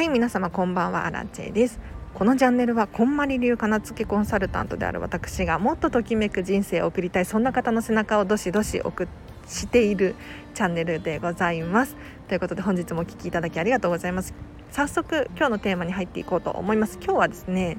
[0.00, 1.78] はい皆様こんばんはアラチェです。
[2.14, 9.06] このチャンネルはこんまり流金付けコンサルタントである私がもっとときめく人生を送りたいそんな方の背中をどしどし送
[9.46, 10.14] している
[10.54, 11.96] チャンネルでございます。
[12.28, 14.32] ということで本日もお聴きいただきありがとうございます。
[14.70, 16.98] 早速今日のテーマに入っていこうと思います。
[16.98, 17.76] 今日はですね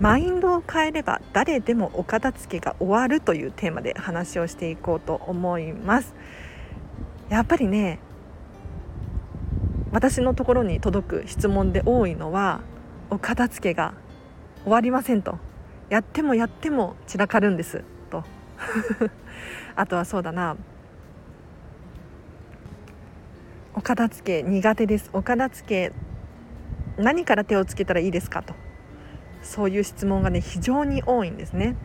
[0.00, 6.14] マインドを変えれば誰でもお片付けが終わるというテーマで話をしていこうと思います。
[7.28, 7.98] やっぱりね
[9.94, 12.62] 私のところに届く質問で多いのは
[13.10, 13.94] お片付けが
[14.64, 15.38] 終わりませんと。
[15.88, 17.84] やってもやっても散らかるんです。
[18.10, 18.24] と。
[19.76, 20.56] あとはそうだな。
[23.76, 25.10] お片付け苦手です。
[25.12, 25.92] お片付け
[27.00, 28.42] 何から手をつけたらいいですか？
[28.42, 28.52] と。
[29.42, 31.76] そういう質問がね非常に多いんですね。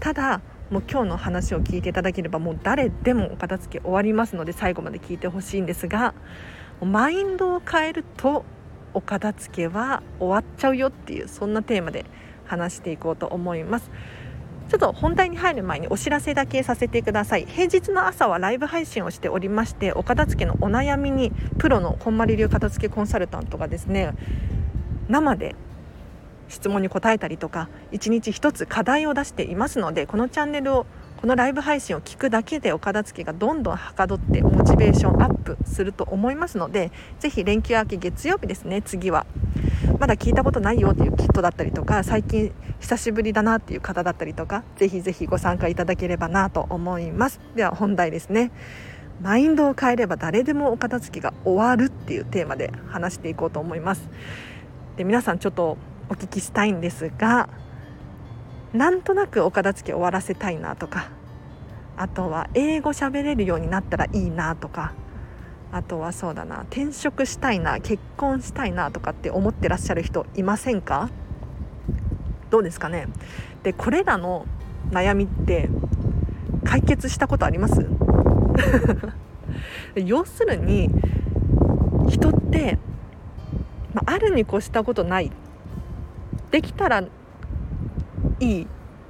[0.00, 0.40] ただ
[0.70, 6.14] もう今日の話を聞いていただければもう誰でもお片付け終わりますので最後まで聞いてほしいんですが
[6.84, 8.44] マインドを変えると
[8.94, 12.04] お片付けは終わっちゃうよっていうそんなテーマで
[12.46, 13.90] 話していこうと思います。
[14.68, 17.46] ちょっと本題に入る前にお知らせだけさせてください。
[17.46, 24.12] 平日の朝はライブ配信をしておりましてお片付けのお悩みにプロのこんまり流片付けコンサルタントがですね
[25.08, 25.54] 生で
[26.48, 30.86] 質問に答えたりとか1日1つ課題を出していますのでこのチャンネルを
[31.20, 39.26] このライブ配信を聞くだけでお片付けがどんどんはかどってモチベーションアップすると思いますのでぜひ連休明け月曜日ですね次は。
[39.98, 47.40] まだ聞いたことないよというキットだったりとか最近久しぶりだなっていう方だったりとかぜひぜひご参加いただければなと思います。
[47.56, 48.52] では本題ですね。
[49.20, 54.08] マインドを変えれば誰でもお片付けが終わるっていうテーマで話していこうと思います。
[54.96, 55.76] で皆さんちょっと
[56.08, 57.48] お聞きしたいんですが
[58.72, 61.08] なんとなくお片付け終わらせたいなとか
[61.96, 64.92] あとは英語喋れるようになったらいいなとか
[65.72, 71.10] あとはそうだな転職したいな結婚したいなとかって思ってらっしゃる人いませんか？
[72.50, 73.06] どうですかね？
[73.62, 74.46] でこれらの
[74.90, 75.68] 悩みって
[76.64, 77.86] 解決したことあります？
[79.96, 80.90] 要するに
[82.08, 82.78] 人って、
[83.92, 85.30] まあ、あるに越したことない。
[86.50, 87.04] できたら
[88.40, 88.66] いい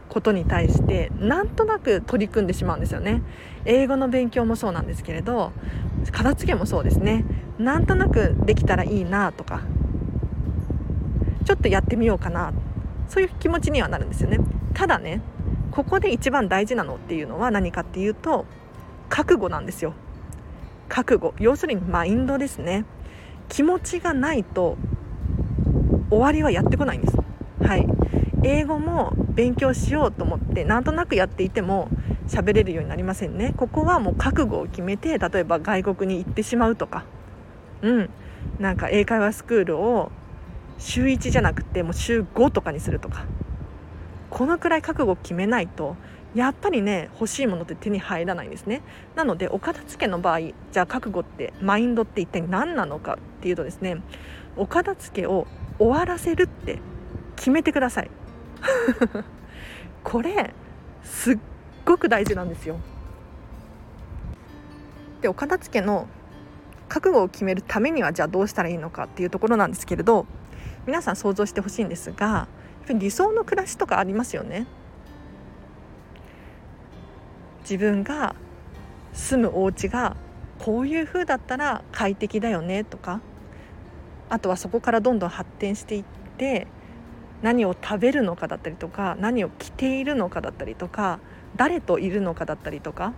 [0.08, 3.22] ことに対してなんとなく取り組んでしまうんですよね。
[3.64, 5.52] 英語の勉強もそうなんですけれど
[6.10, 7.24] 片付けもそうですね。
[7.58, 9.62] なんとなくできたらいいなとか
[11.44, 12.52] ちょっとやってみようかな
[13.08, 14.38] そういう気持ちにはなるんですよね。
[14.74, 15.20] ただね
[15.70, 18.46] ここで一番大事なのっていうのは何かっていうと
[19.08, 19.92] 覚悟なんですよ。
[20.88, 21.34] 覚悟。
[21.38, 22.84] 要するにマインドですね。
[23.48, 24.76] 気持ちがないと
[26.10, 27.16] 終わりはやってこないんです。
[27.62, 27.86] はい。
[28.44, 31.88] 英語も勉強しようと思ってなんとなくやっていても
[32.28, 33.54] 喋れるようになりませんね。
[33.56, 37.04] ここはもう覚悟を決めて例えば外国に行ってしまうとか。
[37.82, 38.10] うん。
[38.58, 40.10] なんか英会話スクールを
[40.78, 43.24] 週1じゃなくてもう週5とかにするとか。
[44.30, 45.96] このくらい覚悟を決めないと
[46.34, 48.82] やっぱりね欲しいものって手に入らないんですね。
[49.16, 54.02] なのでお片付けの場合じゃあ覚悟ってマインドって一体何なのかっていうとですね
[54.56, 55.46] お片付けを
[55.78, 56.78] 終わらせるって
[57.36, 58.10] 決めてください。
[60.04, 60.54] これ
[61.02, 61.38] すっ
[61.84, 62.78] ごく大事なんですよ。
[65.20, 66.06] でお片付けの
[66.88, 70.26] 覚悟を決めるためにはじゃあどうしたらいいのかっていうところなんですけれど
[70.86, 72.48] 皆さん想像してほしいんですが
[72.88, 74.66] 理想の暮らしとかありますよね。
[77.62, 78.34] 自分が
[79.12, 80.16] 住むお家が
[80.58, 83.20] こういう風だったら快適だよねとか
[84.30, 86.04] あとはそこからどんどん発展していっ
[86.38, 86.66] て
[87.42, 91.20] 何を食べるのかだったりとか何を着ているのかだったりとか
[91.56, 93.12] 誰といるのかだったりとか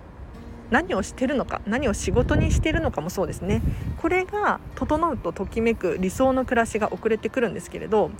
[0.70, 3.60] 何をしてるのか何を仕事にしてるのかもそうですね。
[4.00, 8.10] これが整うとときめく理想の暮らしが遅れてくるんですけれど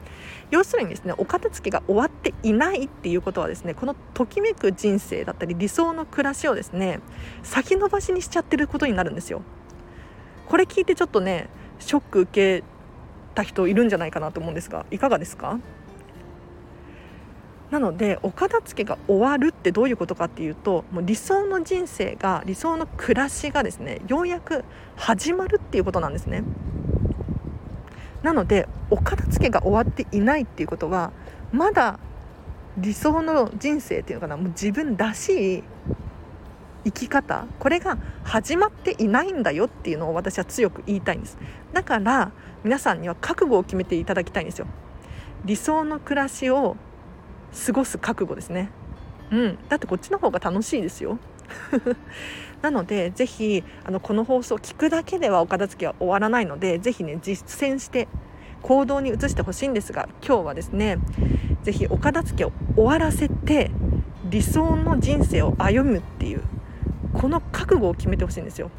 [0.50, 6.98] 要するにですねお片付けが終わっていないっていうことはですねこのときめく人生だったり理想の暮らしをですね
[7.44, 9.42] 先延ばしにしちゃってることになるんですよ。
[10.48, 11.48] これ聞いてちょっとね
[11.78, 12.64] ショック受け
[13.36, 15.60] た人いるんじゃないかなと思うんですがいかがですか？
[17.70, 24.64] なのでお片付けが終わるってどういうことかっていうともう理想の人生が理想の暮らしがですねようやく
[24.96, 26.42] 始まるっていうことなんですね。
[28.22, 31.12] なのでお片付けが終わっていないっていうことは
[31.52, 31.98] まだ
[32.76, 34.36] 理想の人生っていうのかな。
[34.36, 35.64] もう自分らしい
[36.84, 37.46] 生き方。
[37.58, 41.38] これが始まっていないんだよっていうのを私は強く言いたいんです。
[41.72, 42.32] だから
[42.64, 44.66] 皆さんには覚悟を決めていただきたいんですよ。
[45.44, 46.76] 理想の暮らしを
[47.66, 48.70] 過ごす覚悟ですね。
[49.30, 49.58] うん。
[49.68, 51.18] だってこっちの方が楽しいですよ。
[52.62, 58.08] なのでぜひあのこの放送を聞くだけではお片付けは終わらないのでぜひね実践して
[58.62, 60.98] 行動に移してほしいんですが今日はですね
[61.62, 63.70] ぜひお片付けを終わらせて
[64.28, 66.42] 理想の人生を歩むっていう
[67.14, 68.70] この覚悟を決めてほしいんですよ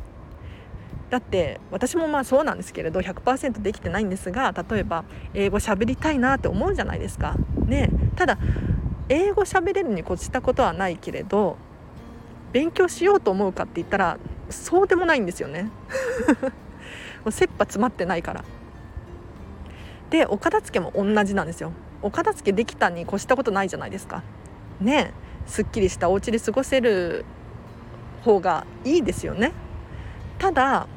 [1.11, 5.03] だって私もまあそうなんですけれど100%できてないんですが例えば
[5.33, 7.35] 英語喋りたいなって思うじゃないですか。
[7.65, 8.37] ねただ
[9.09, 11.57] 英語喋れるに越したことはないけれど
[12.53, 14.17] 勉強しようと思うかって言ったら
[14.49, 15.63] そうでもないんですよね。
[15.63, 15.69] も
[17.27, 18.45] う切羽詰まってないから。
[20.09, 21.73] でお片付けも同じなんですよ。
[22.01, 24.23] お片付けできたに越したことないじゃないですか。
[24.79, 25.11] ね
[25.45, 27.25] すっきりしたお家で過ごせる
[28.23, 29.51] 方がいいですよね。
[30.37, 30.87] ただ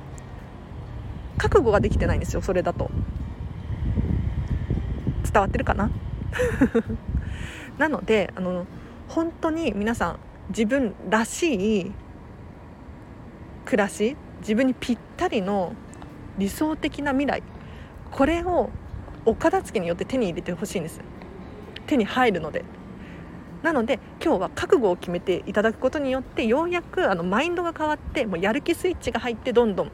[1.38, 2.90] 覚悟ができてないんですよそれだと。
[5.24, 5.90] 伝わってるかな？
[7.78, 8.66] なのであの
[9.08, 10.18] 本当に皆さん
[10.50, 11.92] 自分らしい
[13.64, 15.74] 暮らし自分にぴったりの
[16.38, 17.42] 理想的な未来
[18.10, 18.70] これを
[19.24, 21.00] お片付けによって手に入れてほしいんです。
[21.86, 22.64] 手に入るので。
[23.62, 29.90] なので今日は覚悟を決めていただくことによってようやくあのマインドが変わってもうやる気スイッチが入ってどんどん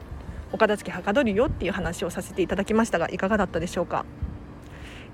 [0.53, 4.05] お片付けはかどるよっていう話をさせていただきましたがいかがだったでしょうか？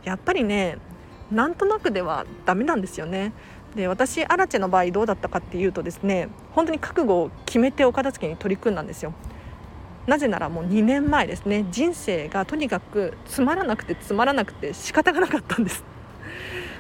[0.04, 0.78] やっぱりね
[1.32, 3.34] なんとなくではダメなんですよね。
[3.76, 9.14] で私アラチェの場合どうだったかっていうとですね本当に覚悟を決めてお片付けに取り組んだんですよ。
[10.08, 15.84] なぜならもう2年前ですね人生がとにかくつまらなくてつまらなくて仕方がなかったんです。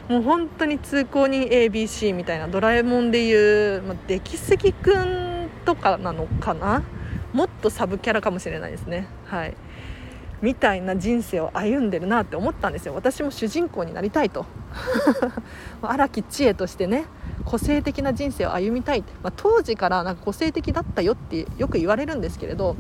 [0.07, 6.81] もう本当に通行人 ABC みたいなドラえもんでいう、まあ、出来すぎくんとかなのかな？
[7.34, 9.08] もっとサブキャラかもしれないですね。
[9.26, 9.56] はい。
[10.42, 12.94] みたいな人生を歩んでるなって思ったんですよ。
[12.94, 14.46] 私も主人公になりたいと。
[15.82, 17.06] 荒木知恵としてね
[17.46, 22.76] 個性的な人生を歩みたい、まあ、当時からなんか個性的だったよってよく言われるんですけれど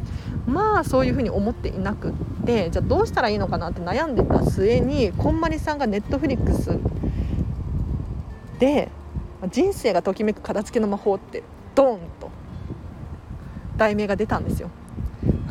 [0.45, 2.13] まあそういうふうに思っていなくっ
[2.45, 6.77] てじゃあどうしたらいいのかなって悩んでた末にこんまりさんがネットフリックス
[8.59, 8.89] で
[9.49, 11.43] 「人生がときめく片付けの魔法」って
[11.75, 12.36] ドーンと。
[13.77, 14.69] 題名が出たんですよ。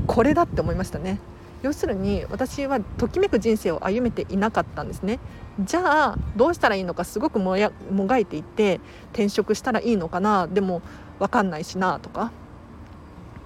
[0.07, 1.19] これだって思いましたね。
[1.63, 5.19] 要するに私はときめく人生を歩めていなかったんですね。
[5.61, 8.81] じゃあどうしたらいいのかすごくもやもがいていて
[9.13, 10.83] 転職したらいいのかなでも
[11.19, 12.31] 分かんないしなとか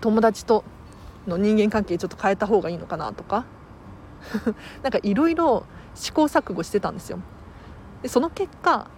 [0.01, 0.65] 友達と
[1.29, 3.45] の人間関係ちょっと変えた方がいいのかなとか
[4.83, 7.21] なんかいろいろ試行錯誤してたんですよ。
[8.03, 8.89] でその結果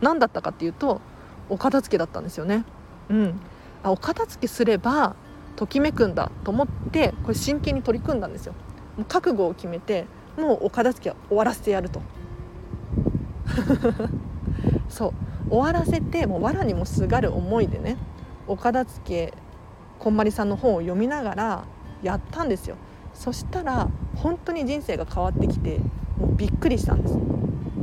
[0.00, 1.00] 何だったかっていうと
[1.48, 2.64] お片付けだったんですよね。
[3.08, 3.40] うん、
[3.84, 5.14] あお片付けすれば
[5.54, 8.54] ときめくんだと思ってこれ真剣に取り組んだんですよ。
[8.96, 12.02] もう覚悟を決めてもうお片付けは終わらせてやると。
[14.88, 15.12] そう
[15.50, 17.96] 終わらせてもう藁にもすがる思いでね
[18.46, 19.34] お片付け
[19.98, 21.64] こんまりさんの本を読みながら
[22.02, 22.76] やったんですよ
[23.12, 25.78] そしたら本当に人生が変わってきて
[26.18, 27.14] もうびっくりしたんです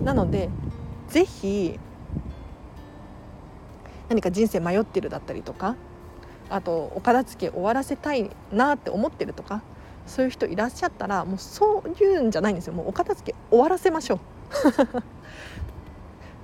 [0.03, 0.49] なので
[1.07, 1.79] ぜひ
[4.09, 5.75] 何か人生迷ってるだったりとか
[6.51, 9.61] あとお片付け終わらせたいなって思ってるとか
[10.05, 12.73] そういう人いらっしゃったらもうそういうんじゃないんですよ。
[12.73, 14.19] もうお片付け終わらせましょう。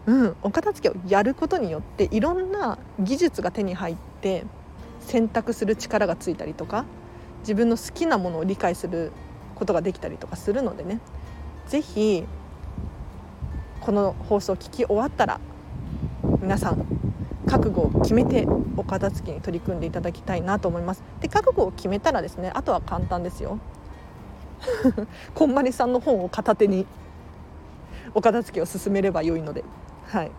[0.11, 4.45] うん、お片付けをやることによっていろんな技術が手に入って
[5.01, 6.85] 選択する力がついたりとか
[7.41, 9.11] 自分の好きなものを理解する
[9.55, 10.99] ことができたりとかするのでね。
[11.67, 12.25] 是非
[13.81, 15.41] この放送を聞き終わったら
[16.41, 16.96] 皆さん
[17.47, 21.03] 覚悟を決めてお片付けに取り組んでいただきたいなと思います。
[21.21, 23.59] で覚悟を決めたらですねあとは簡単ですよ。
[25.33, 26.85] こんまりさんの本を片手に
[28.13, 29.63] お片付けを進めれば良いので。
[30.05, 30.31] はい。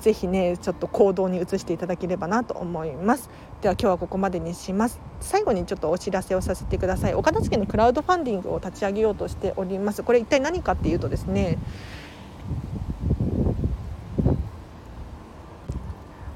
[0.00, 3.30] ぜひねちょっと行動に移していただければなと思います。
[3.60, 5.00] では今日はここまでにします。
[5.20, 7.14] 最後にちょっとお知らせをさせてください。
[7.14, 10.02] お片付けのクラウドファンディングを立ち上げようとしております。
[10.02, 11.56] これ一体何かっていうとですね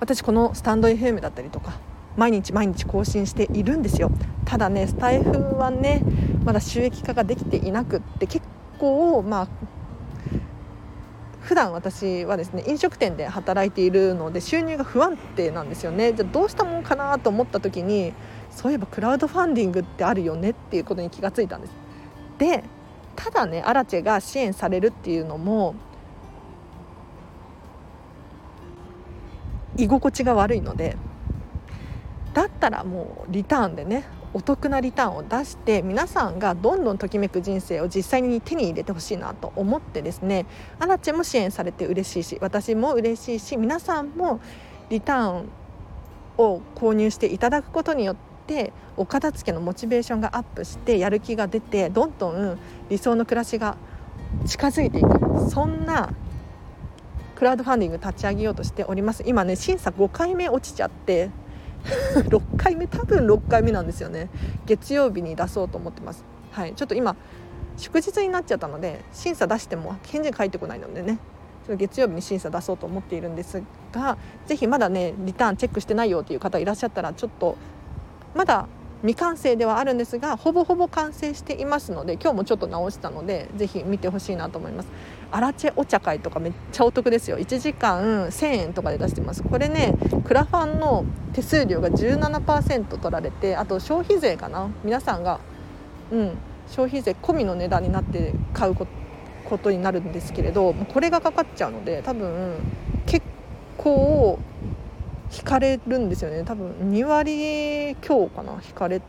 [0.06, 1.72] 私このスタンド FM だったりとか
[2.16, 4.12] 毎日毎日更新しているんですよ。
[4.44, 6.00] ただねスタイフはね
[6.44, 8.46] まだ収益化ができていなくって結
[8.78, 9.48] 構まあ
[11.40, 16.12] 普段私はですね飲食店で働いているので収入が不安定なんですよね。
[16.12, 18.12] じゃあどうしたもんかなと思った時に
[18.52, 21.72] そういえばクラウドファンディングってあるよねっていうことに気がついたんです。
[22.38, 22.62] で
[23.16, 25.74] ただねアラチェが支援されるっていうのも
[29.76, 30.96] 居心地が悪いので
[32.34, 34.04] だったらもうリターンでね
[34.34, 40.44] お得なリターンを出して皆さんがどんどんときめく人生を実際に手に入れてほしいなと思ってですね
[40.78, 44.40] アラチェも支援されて嬉しいし私も嬉しいし皆さんも
[44.90, 45.48] リターン
[46.36, 48.16] を購入していただくことによっ
[48.46, 52.58] てお片付けのモチベーションがアップしてやる気が出てどんどん
[52.90, 53.78] 理想の暮らしが
[54.44, 55.50] 近づいていく。
[55.50, 56.12] そんな
[57.36, 59.22] クラウドファンディング立ち上げようとしております。
[59.26, 61.30] 今ね審査5回目落ちちゃって
[62.26, 64.30] 6回目多分6回目なんですよね。
[64.64, 66.24] 月曜日に出そうと思ってます。
[66.50, 66.74] はい。
[66.74, 67.14] ちょっと今
[67.76, 71.18] 祝日になっちゃったので審査出しても返事返ってこないのでね。
[71.68, 73.60] 月曜日に審査出そうと思っているんです
[73.92, 74.16] が
[74.46, 77.56] ぜひまだねリターンチェックしてないよという方いらっしゃったらちょっと
[78.36, 78.68] まだ
[79.02, 84.88] 未完成ではあるんですがほぼほぼ完成していますので今日もちょっと直したのでぜひ見てほしいなと思います。
[85.30, 87.38] アラチェお茶会とかめっちゃお得ですよ。
[87.38, 89.42] 1時間1000円とかで出してます。
[89.42, 94.68] これねクラファンの手数料が17%取られてあと消費税かな。
[94.84, 95.40] 皆さんが
[96.12, 102.54] うん消費税込みの値段になって買うことになるんですけれどこれがかかっちゃうので多分
[103.06, 103.24] 結
[103.76, 104.38] 構
[105.36, 106.44] 引かれるんですよね。
[106.44, 108.52] 多分2割強かな。
[108.64, 109.02] 引かれ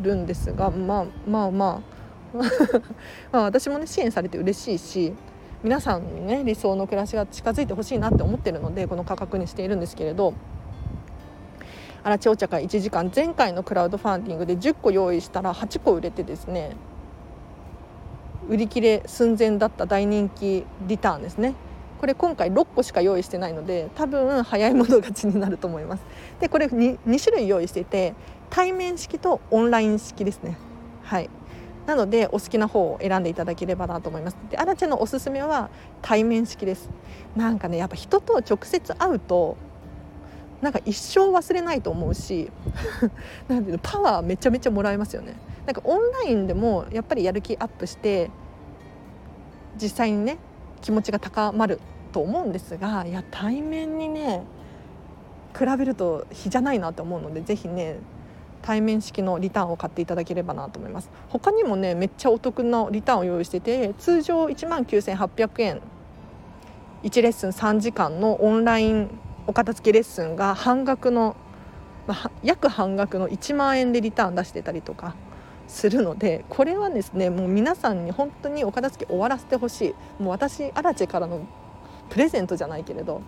[0.00, 1.98] るんですがまあまあまあ。
[3.32, 5.14] まあ 私もね支援されて嬉しいし
[5.64, 10.34] 皆さんにね理想の暮らしが近づいてほしいなって思ってるのでこの価格にしているんですけれど
[12.04, 16.76] 荒地お茶会1時間前回のクラウドファンディングで10個用意したら8個売れてですね
[18.48, 21.54] 売り切れ寸前だった大人気リターンですね。
[22.00, 26.02] これ今回6個しか用意してないので多分早い者勝ちになると思います。
[26.40, 28.14] でこれ 2, 2種類用意していて
[28.48, 30.56] 対面式とオンライン式ですね。
[31.02, 31.28] はい。
[31.88, 34.36] なのでお好きな方を選んでいただければなと思います。
[34.50, 35.70] でアラチェのおすすめは
[36.02, 36.90] 対面式です。
[37.34, 39.56] なんかねやっぱ人と直接会うと
[40.60, 42.50] なんか一生忘れないと思うし
[43.48, 45.32] なんていうのパワーめちゃめちゃもらえますよね。
[45.64, 48.30] なんかオンラインでもやっぱりやる気アップして
[49.80, 50.36] 実際にね
[50.82, 51.80] 気持ちが高まる
[52.12, 54.42] と思うんですがいや対面にね
[55.58, 57.96] 比べると比じゃないなと思うので是非ね
[58.62, 61.10] 対面式のリターンを買っていただければなと思います。
[61.28, 65.80] 他にもねめっちゃお得なリターンを用意してて通常1万9800円。
[67.02, 69.10] 1レッスン3時間のオンライン
[69.46, 71.36] お片付けレッスンが半額の、
[72.06, 75.14] まあ、約半額の1万円でリターン出してたりとか
[75.68, 80.22] するのでこれはですねもう皆さんに本当にお片付け終わらせてほしい。
[80.22, 81.40] もう私アラチェからの
[82.10, 83.22] プレゼントじゃないけれど。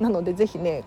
[0.00, 0.84] なのでぜひね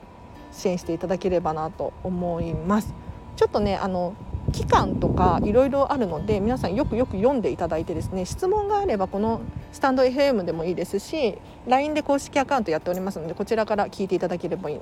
[0.51, 2.93] 支援していただければなと思います。
[3.41, 4.13] ちょっとねあの
[4.51, 14.79] 期間とかいろいろあるので皆さんよくよく読んでいただいてですね質問があればこのスタンド FM でもいいですし LINE で公式アカウントやっておりますのでこちらから聞いていただければいい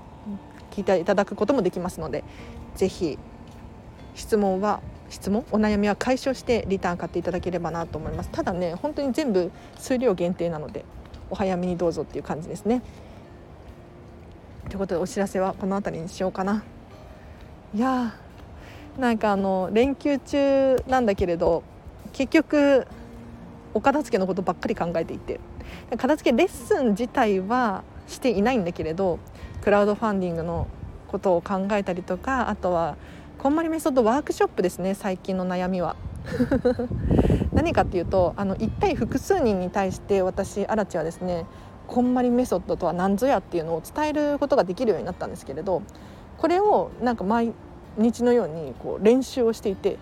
[0.72, 2.26] 聞いていただくこともできますので
[2.76, 3.18] ぜひ
[4.14, 8.30] 質問は質問お悩みは解消してリターン買っていただければなと思います。
[8.30, 10.84] ただね本当に全部数量限定なので
[11.30, 12.82] お早めにどうぞっていう感じですね。
[14.68, 16.66] ということでお知らせはこの辺りにしようかな。
[17.74, 18.16] いや
[19.00, 21.64] なんかあの連休中なんだけれど
[22.12, 22.86] 結局
[23.74, 25.40] お片付けのことばっかり考えていて
[25.98, 29.20] 片付けレッスン自体はしていないんだけれど
[29.62, 30.68] クラウドファンディングの
[31.08, 32.98] ことを考えたりとかあとは
[33.38, 35.96] こんまりメソッドワークショップですね最近の悩みは。
[37.54, 41.46] 何かっていうとあの1対複数人に対して私アラチはですね
[41.88, 45.82] こんまりメソッドとは何ぞやっていうのを伝えることができるようになったんですけれど
[46.38, 47.54] これをなんか毎
[48.00, 49.98] 日のようにこう練習をしていて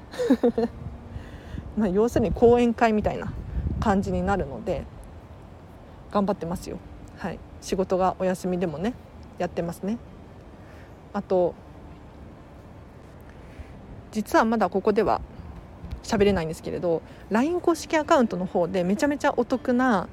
[1.75, 3.32] まあ要するに講演会みたいな
[3.80, 4.84] 感じになるので
[6.12, 6.77] 頑張ってますよ。
[7.18, 8.94] はい、仕事がお休みでもね
[9.39, 9.98] やってますね。
[11.13, 11.56] あと
[14.12, 15.22] 実はまだここでは
[16.04, 20.08] 喋れないんですけれど LINE 公式アカウントの方でめちゃめちゃお得な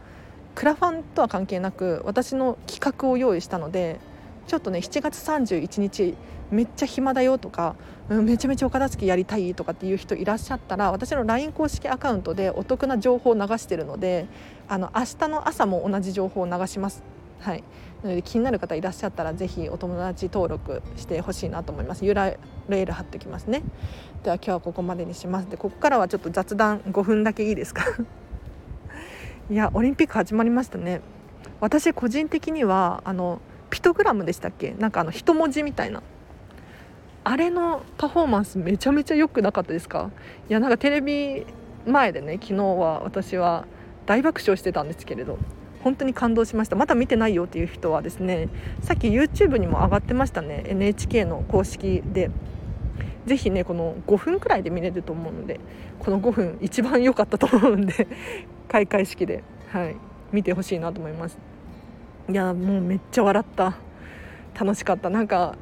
[0.54, 4.00] クラファンとは関係なく私の企画を用意したので
[4.46, 6.16] ちょっとね7月31日
[6.50, 7.74] めっちゃ暇だよとか、
[8.08, 14.26] うん、めちゃめちゃお片付けやりたいとかっていう人いらっしゃったら私の LINE 公式アカウントでお得な情報を流してるので
[14.68, 17.02] あの明日の朝も同じ情報を流します。
[17.40, 17.64] はい、
[18.02, 22.04] なので気になる方いらっしゃったらぜひお友達登録してほしいなと思います。
[22.04, 22.38] URL
[22.92, 23.62] 貼っておきますね。
[24.22, 25.50] では今日はここまでにします。
[25.50, 27.84] でここからはちょっと雑談5分だけいいですか？
[29.50, 31.02] いやオリンピック始まりましたね。
[31.60, 33.40] 私個人的にはあの
[33.74, 34.72] ピトグラムでしたっけ？
[34.78, 36.00] なんかあの一文字みたいな。
[37.24, 40.12] あれのパフォーマンスめちゃめちゃ良くなかったですか？
[40.48, 41.44] いやなんかテレビ
[41.84, 43.66] 前でね昨日は私は
[44.06, 45.38] 大爆笑してたんですけれど
[45.82, 46.76] 本当に感動しました。
[46.76, 48.48] まだ見てないよっていう人はですね
[48.80, 50.62] さっき YouTube にも上がってましたね。
[50.68, 52.30] NHK の公式で。
[53.26, 55.58] ぜひねこの5分くらいで見れると思うので
[55.98, 58.06] この5分一番良かったと思うんで
[58.68, 59.96] 開会式で、はい、
[60.30, 61.38] 見てほしいなと思います。
[62.28, 63.76] いやもうめっちゃ笑った。
[64.58, 65.10] 楽しかった。
[65.10, 65.56] なんか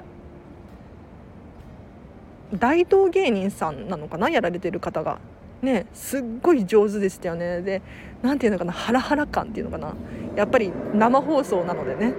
[2.55, 4.31] 大道芸人さんなのかな？
[4.31, 5.19] やられてる方が。
[5.63, 7.63] ねすっごい上手でしたよね。
[7.63, 7.83] で
[8.21, 8.73] 何ていうのかな？
[8.73, 9.95] ハラハラ感っていうのかな？
[10.37, 12.15] やっぱり生放送なのでね。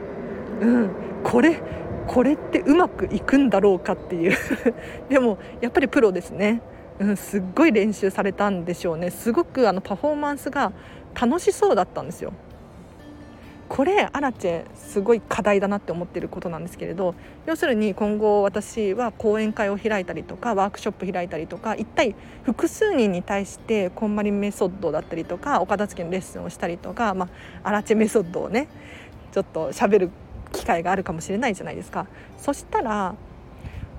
[0.61, 0.89] うん。
[1.23, 1.61] これ
[2.07, 4.35] これってうまくいくんだろうかっていう。
[5.07, 6.61] でもやっぱりプロですね、
[6.99, 9.09] うん、すっごい練習されたんでしょうね。
[9.09, 10.73] すごくあのパフォーマンスが
[11.19, 12.33] 楽しそうだったんですよ。
[13.69, 17.15] これアラチェすごい課題だなって思ってることなんですけれど
[17.45, 27.29] 要するに今後私は講演会を開いたりとかワークショップ開いたりとか1対複数人に対してこんまりメソッドだったりとかお片付けのレッスンをしたりとか、ま
[27.63, 28.67] あ、アラチェメソッドをね
[29.31, 30.09] ちょっと喋る
[30.51, 32.05] 機会があるかもしれないじゃないですか。
[32.37, 33.15] そしたら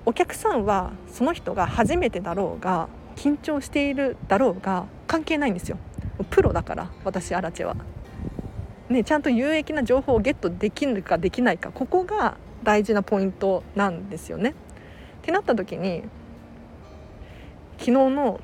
[0.05, 5.77] お客さんはその人が初めてだろうが緊張しているだろうが関係ないんですよ
[6.29, 7.75] プロだから私アラチェは
[8.89, 14.51] ね、ちゃんと有益な情報をゲットできるかできないかここが大事なポイントなんですよね。
[14.51, 14.53] っ
[15.23, 16.03] てなった時に
[17.77, 18.39] 昨日の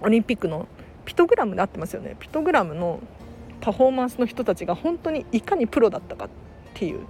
[0.00, 0.66] オリンピックの
[1.04, 2.16] ピトグラムで合ってますよね。
[2.18, 3.00] ピトグラムの
[3.60, 6.28] パフォーマンスの人たちが本当にいかにプロだったかっ
[6.74, 7.00] ていう。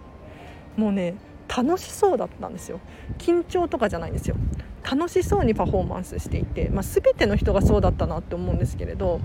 [0.77, 1.15] もうね
[1.55, 2.81] 楽しそうだったんですよ。
[3.19, 4.37] 緊張とかじゃないんですよ。
[4.83, 9.21] 楽しそうにパフォーマンスしていて、まあ、全ての人がそうだったなって思うんですけれど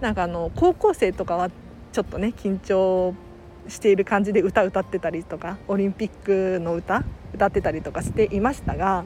[0.00, 1.50] なんかあの高校生とかは
[1.92, 3.14] ちょっとね緊張
[3.68, 7.04] している感じで歌歌ってたりとかオリンピックの歌
[7.34, 9.04] 歌ってたりとかしていましたが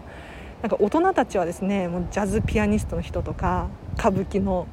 [0.62, 4.68] なんか大人たちはですねもうジャズピアニストの人とか歌舞伎の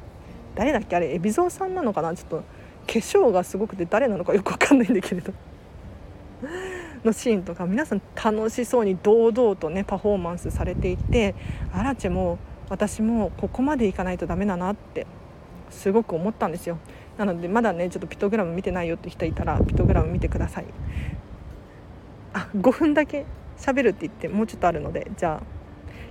[0.54, 2.14] 誰だっけあれ海老蔵さんなのかな？
[2.14, 2.44] ちょっと化
[2.86, 5.32] 粧がすごくて誰なのか よく分かんないんだけれど
[7.04, 11.34] のシーンとか皆さん楽しそうに堂々とねパフォーマンスされていて
[11.72, 12.38] アラチェも
[12.68, 15.06] 私もここまでいかないとダメだなって
[15.70, 16.78] すごく思ったんですよ。
[17.20, 20.64] なのでまだねちょっとピトグラム見てないよって人いたらピトグラム見てください。
[22.32, 23.26] あ5分だけ
[23.58, 25.42] 喋るって言ってもうちょっとあるのでじゃあ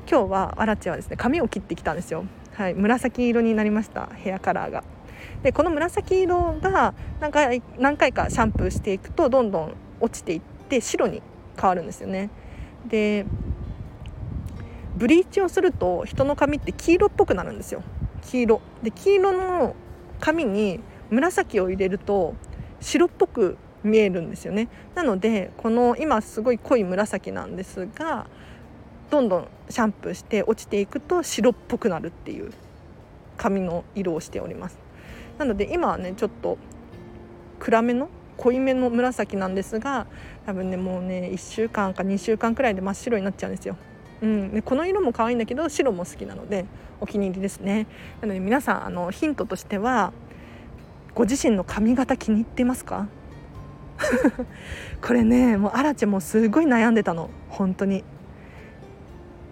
[0.07, 2.25] 今日はアラチはですね髪を切ってきたんですよ。
[2.53, 4.84] はい紫色になりましたヘアカラーが。
[5.41, 11.23] でこの紫色が何回何回かシャンプーしていくとどんどん落ちていって白に
[11.60, 12.29] 変わるんですよね。
[12.88, 13.25] で
[14.95, 17.81] ブリーチをすると人の髪って黄色っぽくなるんですよ。
[18.21, 18.62] 黄色。
[18.84, 19.75] で黄色の
[20.19, 22.36] 髪に紫を入れると
[22.80, 24.67] 白っぽく見えるんですよね。
[24.95, 28.28] なのでこの今すごい濃い紫なんですが
[29.10, 32.52] どんどんシャンプーして落ちていくと白っぽくなるっていう
[33.38, 34.78] 髪の色をしております。
[35.38, 36.58] なので今はねちょっと
[37.60, 40.08] 暗めの濃いめの紫なんですが
[40.45, 43.76] 多分ねもうね1週間か2週間くらいで真っ白になっちゃうんですよ。
[44.22, 46.65] うん、でこの色も可愛いんだけど白も好きなので
[47.00, 47.88] お気に入りですね。
[48.22, 50.13] なので皆さんあのヒントとしては
[51.19, 53.10] ご自身の髪型気に入ってますか？
[55.05, 57.29] これねもうアラチェもすごい悩んでたの。
[57.49, 58.05] 本当に。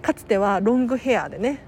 [0.02, 1.60] かつてはロングヘアでね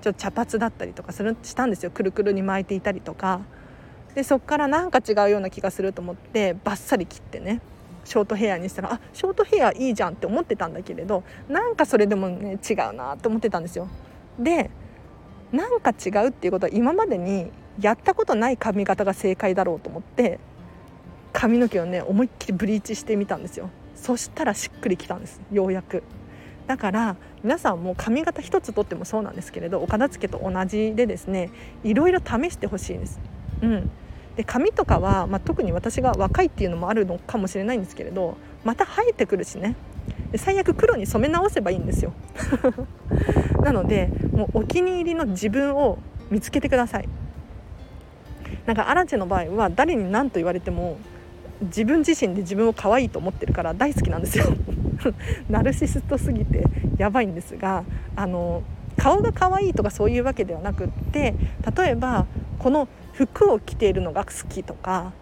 [0.00, 1.90] ちょっと茶髪だったりとかするしたんですよ。
[1.90, 3.40] くるくるに巻いていたりとか。
[4.14, 7.60] でそっからなんか違うような気がすると思ってバッサリ切ってね
[8.04, 13.88] ショートヘアにしたらあショートヘアいいじゃんって思ってたんだけれどなんかそれでもね違うなと思ってたんですよ。
[14.38, 14.70] で
[15.50, 20.40] なんか違うっていうことは今までにやったことない髪型が正解だろうと思って
[21.32, 23.70] 髪の毛をね思いっきりブリーチしてみたんですよ。
[23.94, 25.40] そしたらしっくりきたんです。
[25.52, 26.02] ようやく。
[26.66, 31.50] だから皆さんも髪型一つとってもそうなんですけれどお片付けと同じでですね
[31.82, 33.20] いろいろ試してほしいです。
[33.62, 33.90] うん、
[34.36, 39.76] で髪とかは、まあ、特に私が若いっていうのもあるのかもしれないんですけれどまた生えてくるしね。
[40.32, 42.12] で最悪黒に染め直せばいいんですよ。
[43.62, 45.98] なのでもうお気に入りの自分を
[46.30, 47.08] 見つけてください。
[48.68, 50.98] なんかアラチェの場合は誰に何と言われても
[51.62, 54.44] 自分自身で自分を可愛いと思ってるから大好きなんですよ
[55.48, 56.64] ナルシストすぎて
[56.98, 58.62] やばいんですがあの
[58.98, 61.34] 顔が可愛いとかそういうわけではなくって
[61.74, 62.26] 例えば
[62.58, 65.12] この服を着ているのが好きとか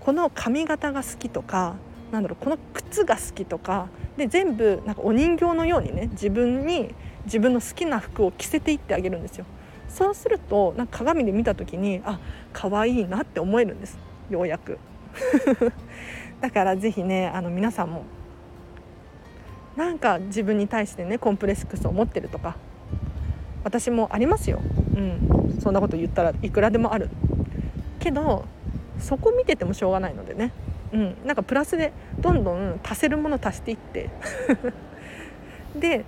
[0.00, 1.76] この髪型が好きとか
[2.10, 6.92] なんだろうこの靴が好きとかで全部なんかお人形のようにね自分に
[7.26, 9.44] 自分の好きな服を着せていってあげるんですよ。
[9.88, 12.18] そうするとなんか鏡で見た時にあ
[12.52, 13.98] 可愛いなって思えるんです。
[14.30, 14.78] ようやく。
[16.40, 18.04] だから是非ねあの皆さんも
[19.76, 22.56] なんか自分に対してねコンプレックスを持ってるとか
[23.64, 24.60] 私もありますよ、
[24.94, 27.08] うん、そんなこと言ったらいくらでもある。
[27.98, 28.44] けど
[29.00, 30.52] そこ見ててもしょうがないのでね、
[30.92, 34.10] うん、なんかプラスでどんどん足せるもの足していって。
[35.76, 36.04] で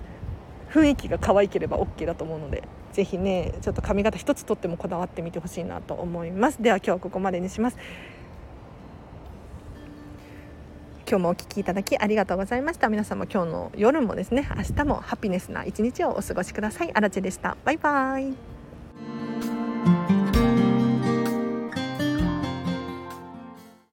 [0.71, 2.63] 雰囲気が可愛ければ OK だと思うので。
[2.93, 6.61] ぜひねちょっと髪型一つとってもこだわってみてほしいなと思います。
[6.61, 7.77] では今日はここまでにします。
[11.07, 12.87] 今日もお聞きいただきありがとうございました。
[12.87, 16.91] 皆さんも今日の夜もですね明日もハピネスな一日をお過ごしください。
[16.93, 17.57] あらでした。
[17.65, 18.60] バイバイ。